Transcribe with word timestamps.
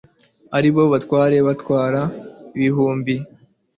ari 0.57 0.69
bo 0.73 0.83
abatware 0.87 1.37
batwara 1.47 2.01
ibihumbi 2.57 3.15